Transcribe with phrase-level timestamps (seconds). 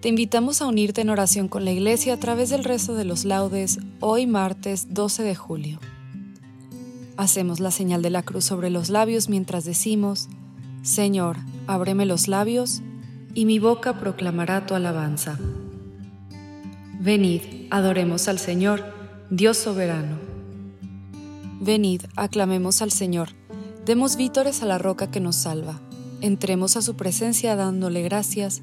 [0.00, 3.26] Te invitamos a unirte en oración con la Iglesia a través del rezo de los
[3.26, 5.78] laudes hoy martes 12 de julio.
[7.18, 10.28] Hacemos la señal de la cruz sobre los labios mientras decimos,
[10.82, 12.80] Señor, ábreme los labios,
[13.34, 15.38] y mi boca proclamará tu alabanza.
[16.98, 18.82] Venid, adoremos al Señor,
[19.28, 20.16] Dios soberano.
[21.60, 23.28] Venid, aclamemos al Señor,
[23.84, 25.78] demos vítores a la roca que nos salva,
[26.22, 28.62] entremos a su presencia dándole gracias,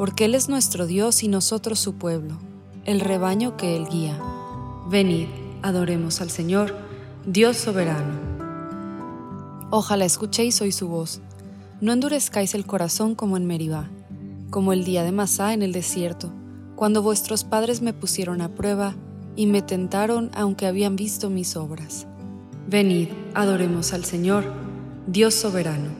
[0.00, 2.38] porque Él es nuestro Dios y nosotros su pueblo,
[2.86, 4.18] el rebaño que Él guía.
[4.88, 5.26] Venid,
[5.60, 6.74] adoremos al Señor,
[7.26, 8.14] Dios soberano.
[9.68, 11.20] Ojalá escuchéis hoy su voz,
[11.82, 13.90] no endurezcáis el corazón como en Meribá,
[14.48, 16.32] como el día de Masá en el desierto,
[16.76, 18.94] cuando vuestros padres me pusieron a prueba
[19.36, 22.06] y me tentaron aunque habían visto mis obras.
[22.66, 24.50] Venid, adoremos al Señor,
[25.06, 25.99] Dios soberano.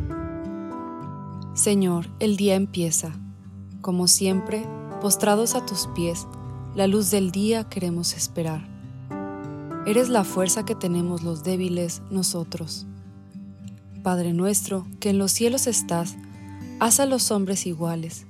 [1.61, 3.11] Señor, el día empieza.
[3.81, 4.65] Como siempre,
[4.99, 6.25] postrados a tus pies,
[6.73, 8.67] la luz del día queremos esperar.
[9.85, 12.87] Eres la fuerza que tenemos los débiles nosotros.
[14.01, 16.15] Padre nuestro, que en los cielos estás,
[16.79, 18.25] haz a los hombres iguales,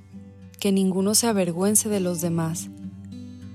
[0.60, 2.68] que ninguno se avergüence de los demás,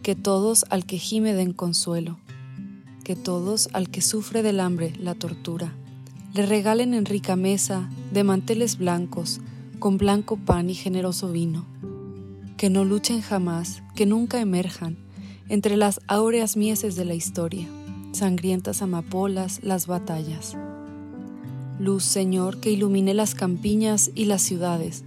[0.01, 2.17] que todos al que gime den consuelo,
[3.03, 5.75] que todos al que sufre del hambre la tortura,
[6.33, 9.39] le regalen en rica mesa de manteles blancos,
[9.79, 11.65] con blanco pan y generoso vino,
[12.57, 14.97] que no luchen jamás, que nunca emerjan
[15.49, 17.67] entre las áureas mieses de la historia,
[18.11, 20.57] sangrientas amapolas, las batallas.
[21.79, 25.03] Luz, Señor, que ilumine las campiñas y las ciudades,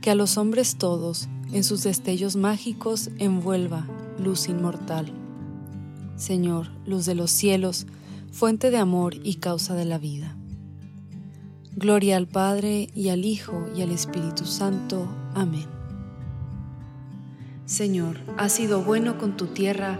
[0.00, 3.86] que a los hombres todos, en sus destellos mágicos, envuelva
[4.18, 5.12] luz inmortal.
[6.16, 7.86] Señor, luz de los cielos,
[8.30, 10.36] fuente de amor y causa de la vida.
[11.74, 15.08] Gloria al Padre y al Hijo y al Espíritu Santo.
[15.34, 15.66] Amén.
[17.64, 19.98] Señor, has sido bueno con tu tierra,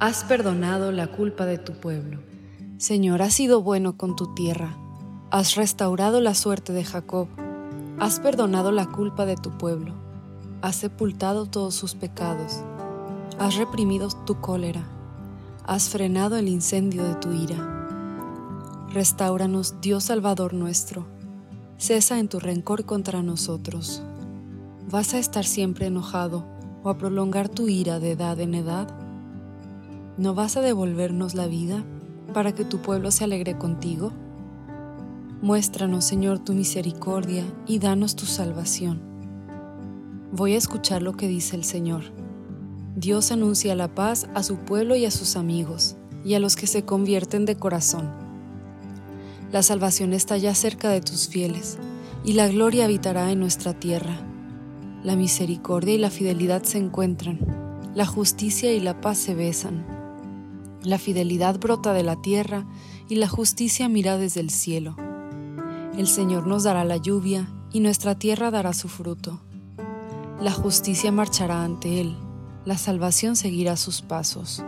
[0.00, 2.18] has perdonado la culpa de tu pueblo.
[2.78, 4.76] Señor, has sido bueno con tu tierra,
[5.30, 7.28] has restaurado la suerte de Jacob,
[8.00, 9.94] has perdonado la culpa de tu pueblo,
[10.60, 12.64] has sepultado todos sus pecados,
[13.38, 14.82] has reprimido tu cólera,
[15.64, 17.81] has frenado el incendio de tu ira
[18.92, 21.06] Restauranos, Dios Salvador nuestro.
[21.78, 24.02] Cesa en tu rencor contra nosotros.
[24.90, 26.44] Vas a estar siempre enojado,
[26.82, 28.94] o a prolongar tu ira de edad en edad?
[30.18, 31.82] ¿No vas a devolvernos la vida
[32.34, 34.12] para que tu pueblo se alegre contigo?
[35.40, 39.00] Muéstranos, Señor, tu misericordia y danos tu salvación.
[40.32, 42.02] Voy a escuchar lo que dice el Señor.
[42.94, 45.96] Dios anuncia la paz a su pueblo y a sus amigos,
[46.26, 48.21] y a los que se convierten de corazón.
[49.52, 51.78] La salvación está ya cerca de tus fieles,
[52.24, 54.16] y la gloria habitará en nuestra tierra.
[55.04, 57.38] La misericordia y la fidelidad se encuentran,
[57.94, 59.84] la justicia y la paz se besan.
[60.82, 62.66] La fidelidad brota de la tierra
[63.10, 64.96] y la justicia mira desde el cielo.
[65.98, 69.42] El Señor nos dará la lluvia y nuestra tierra dará su fruto.
[70.40, 72.16] La justicia marchará ante Él,
[72.64, 74.64] la salvación seguirá sus pasos.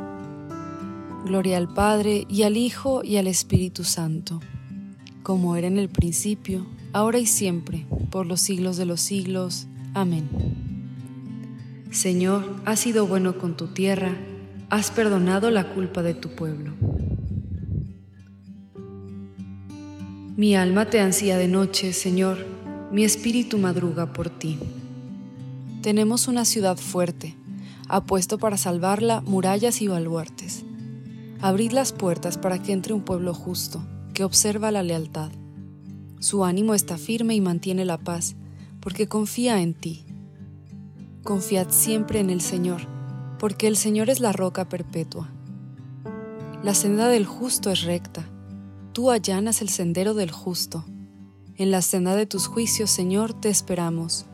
[1.24, 4.40] Gloria al Padre y al Hijo y al Espíritu Santo,
[5.24, 9.66] como era en el principio, ahora y siempre, por los siglos de los siglos.
[9.94, 10.28] Amén.
[11.90, 14.14] Señor, has sido bueno con tu tierra,
[14.68, 16.74] has perdonado la culpa de tu pueblo.
[20.36, 22.44] Mi alma te ansía de noche, Señor,
[22.92, 24.58] mi espíritu madruga por ti.
[25.80, 27.34] Tenemos una ciudad fuerte,
[27.88, 30.64] apuesto para salvarla murallas y baluartes.
[31.40, 33.82] Abrid las puertas para que entre un pueblo justo,
[34.14, 35.30] que observa la lealtad.
[36.20, 38.36] Su ánimo está firme y mantiene la paz,
[38.80, 40.06] porque confía en ti.
[41.22, 42.80] Confiad siempre en el Señor,
[43.38, 45.30] porque el Señor es la roca perpetua.
[46.62, 48.30] La senda del justo es recta
[48.94, 50.84] Tú allanas el sendero del justo.
[51.56, 54.24] En la senda de tus juicios, Señor, te esperamos,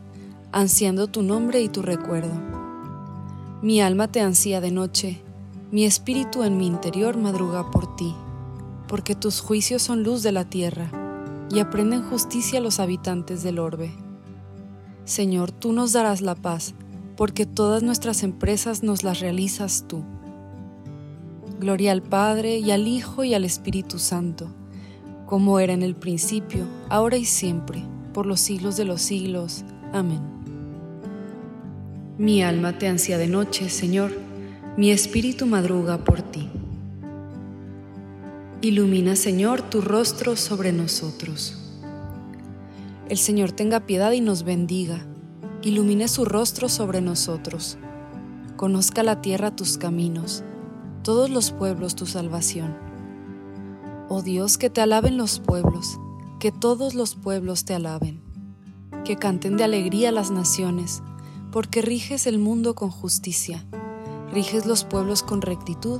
[0.51, 2.39] ansiando tu nombre y tu recuerdo.
[3.63, 5.19] Mi alma te ansía de noche,
[5.71, 8.13] mi espíritu en mi interior madruga por ti,
[8.91, 10.91] porque tus juicios son luz de la tierra,
[11.49, 13.89] y aprenden justicia los habitantes del orbe.
[15.05, 16.73] Señor, tú nos darás la paz,
[17.15, 20.03] porque todas nuestras empresas nos las realizas tú.
[21.57, 24.53] Gloria al Padre y al Hijo y al Espíritu Santo,
[25.25, 29.63] como era en el principio, ahora y siempre, por los siglos de los siglos.
[29.93, 30.19] Amén.
[32.17, 34.11] Mi alma te ansía de noche, Señor,
[34.75, 36.40] mi espíritu madruga por ti.
[38.63, 41.57] Ilumina, Señor, tu rostro sobre nosotros.
[43.09, 45.03] El Señor tenga piedad y nos bendiga,
[45.63, 47.79] ilumine su rostro sobre nosotros.
[48.57, 50.43] Conozca la tierra tus caminos
[51.03, 52.77] todos los pueblos tu salvación.
[54.09, 55.99] Oh Dios, que te alaben los pueblos,
[56.39, 58.21] que todos los pueblos te alaben,
[59.03, 61.01] que canten de alegría las naciones,
[61.51, 63.65] porque riges el mundo con justicia,
[64.31, 65.99] riges los pueblos con rectitud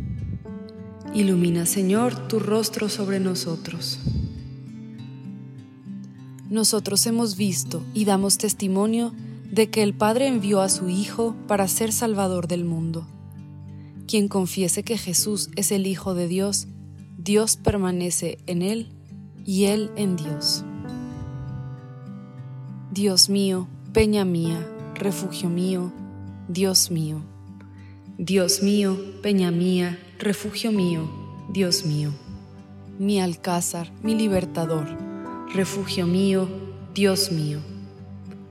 [1.13, 3.99] Ilumina, Señor, tu rostro sobre nosotros.
[6.49, 9.11] Nosotros hemos visto y damos testimonio
[9.51, 13.07] de que el Padre envió a su Hijo para ser Salvador del mundo.
[14.07, 16.67] Quien confiese que Jesús es el Hijo de Dios,
[17.17, 18.93] Dios permanece en él
[19.45, 20.63] y él en Dios.
[22.89, 25.91] Dios mío, peña mía, refugio mío,
[26.47, 27.30] Dios mío.
[28.17, 31.09] Dios mío, peña mía, refugio mío,
[31.51, 32.11] Dios mío.
[32.99, 34.87] Mi alcázar, mi libertador,
[35.53, 36.47] refugio mío,
[36.93, 37.59] Dios mío.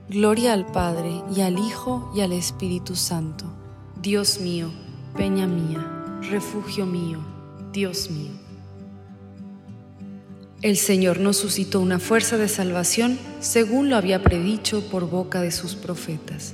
[0.09, 3.45] Gloria al Padre y al Hijo y al Espíritu Santo,
[4.01, 4.71] Dios mío
[5.15, 7.19] peña mía, refugio mío,
[7.71, 8.31] Dios mío.
[10.61, 15.51] El Señor nos suscitó una fuerza de salvación según lo había predicho por boca de
[15.51, 16.53] sus profetas.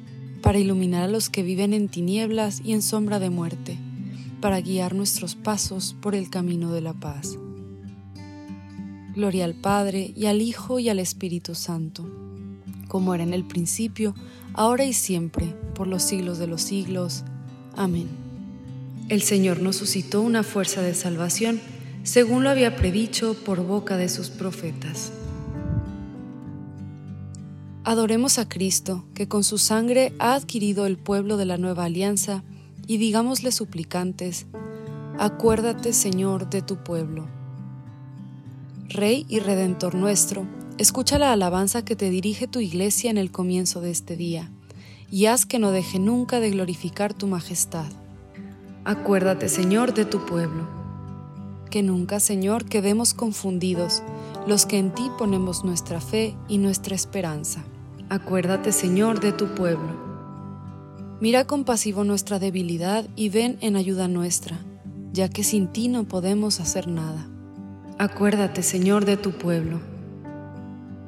[0.41, 3.77] para iluminar a los que viven en tinieblas y en sombra de muerte,
[4.39, 7.37] para guiar nuestros pasos por el camino de la paz.
[9.13, 12.09] Gloria al Padre, y al Hijo, y al Espíritu Santo,
[12.87, 14.15] como era en el principio,
[14.53, 17.23] ahora y siempre, por los siglos de los siglos.
[17.75, 18.07] Amén.
[19.09, 21.59] El Señor nos suscitó una fuerza de salvación,
[22.03, 25.11] según lo había predicho por boca de sus profetas.
[27.83, 32.43] Adoremos a Cristo, que con su sangre ha adquirido el pueblo de la nueva alianza,
[32.85, 34.45] y digámosle suplicantes,
[35.17, 37.25] acuérdate Señor de tu pueblo.
[38.87, 40.45] Rey y Redentor nuestro,
[40.77, 44.51] escucha la alabanza que te dirige tu iglesia en el comienzo de este día,
[45.09, 47.87] y haz que no deje nunca de glorificar tu majestad.
[48.85, 50.67] Acuérdate, Señor, de tu pueblo.
[51.71, 54.03] Que nunca, Señor, quedemos confundidos
[54.47, 57.63] los que en ti ponemos nuestra fe y nuestra esperanza.
[58.09, 60.11] Acuérdate, Señor, de tu pueblo.
[61.19, 64.59] Mira compasivo nuestra debilidad y ven en ayuda nuestra,
[65.13, 67.27] ya que sin ti no podemos hacer nada.
[67.99, 69.79] Acuérdate, Señor, de tu pueblo.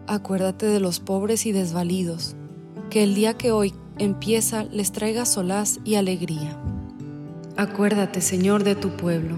[0.06, 2.36] Acuérdate de los pobres y desvalidos,
[2.90, 6.56] que el día que hoy empieza les traiga solaz y alegría.
[7.58, 9.38] Acuérdate, Señor, de tu pueblo.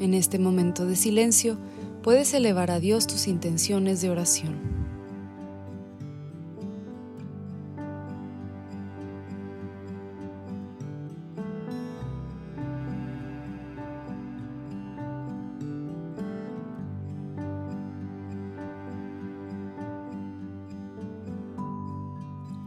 [0.00, 1.56] En este momento de silencio,
[2.04, 4.60] puedes elevar a Dios tus intenciones de oración.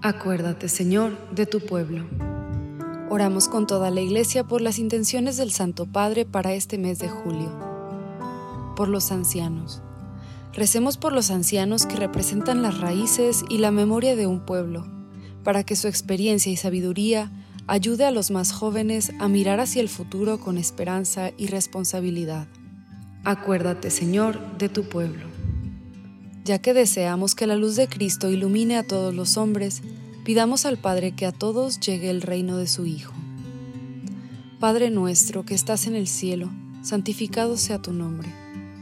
[0.01, 2.07] Acuérdate, Señor, de tu pueblo.
[3.11, 7.09] Oramos con toda la Iglesia por las intenciones del Santo Padre para este mes de
[7.09, 7.66] julio.
[8.77, 9.81] Por los ancianos.
[10.53, 14.85] Recemos por los ancianos que representan las raíces y la memoria de un pueblo,
[15.43, 17.31] para que su experiencia y sabiduría
[17.65, 22.47] ayude a los más jóvenes a mirar hacia el futuro con esperanza y responsabilidad.
[23.23, 25.25] Acuérdate, Señor, de tu pueblo.
[26.45, 29.81] Ya que deseamos que la luz de Cristo ilumine a todos los hombres,
[30.23, 33.15] pidamos al Padre que a todos llegue el reino de su Hijo.
[34.59, 36.51] Padre nuestro que estás en el cielo,
[36.83, 38.46] santificado sea tu nombre.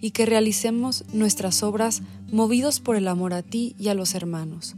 [0.00, 4.76] y que realicemos nuestras obras movidos por el amor a ti y a los hermanos.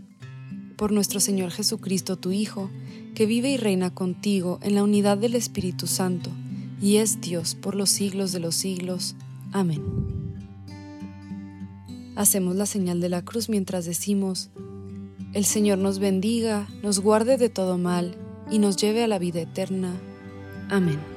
[0.77, 2.71] Por nuestro Señor Jesucristo, tu Hijo,
[3.15, 6.31] que vive y reina contigo en la unidad del Espíritu Santo,
[6.81, 9.15] y es Dios por los siglos de los siglos.
[9.53, 9.83] Amén.
[12.17, 14.51] Hacemos la señal de la cruz mientras decimos,
[15.33, 18.17] el Señor nos bendiga, nos guarde de todo mal
[18.51, 19.95] y nos lleve a la vida eterna.
[20.69, 21.12] Amén.